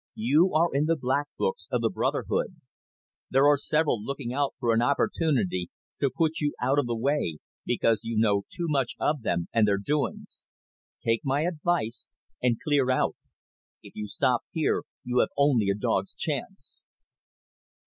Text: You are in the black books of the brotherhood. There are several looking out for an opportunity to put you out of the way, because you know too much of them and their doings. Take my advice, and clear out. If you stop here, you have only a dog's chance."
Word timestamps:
You 0.17 0.53
are 0.55 0.73
in 0.73 0.85
the 0.85 0.95
black 0.95 1.27
books 1.37 1.67
of 1.69 1.81
the 1.81 1.89
brotherhood. 1.91 2.55
There 3.29 3.45
are 3.45 3.55
several 3.55 4.03
looking 4.03 4.33
out 4.33 4.55
for 4.59 4.73
an 4.73 4.81
opportunity 4.81 5.69
to 5.99 6.09
put 6.09 6.39
you 6.39 6.55
out 6.59 6.79
of 6.79 6.87
the 6.87 6.95
way, 6.95 7.37
because 7.67 8.03
you 8.03 8.17
know 8.17 8.41
too 8.51 8.65
much 8.67 8.95
of 8.99 9.21
them 9.21 9.47
and 9.53 9.67
their 9.67 9.77
doings. 9.77 10.41
Take 11.03 11.21
my 11.23 11.41
advice, 11.41 12.07
and 12.41 12.57
clear 12.59 12.89
out. 12.89 13.15
If 13.83 13.95
you 13.95 14.07
stop 14.07 14.41
here, 14.49 14.85
you 15.03 15.19
have 15.19 15.29
only 15.37 15.69
a 15.69 15.75
dog's 15.77 16.15
chance." 16.15 16.79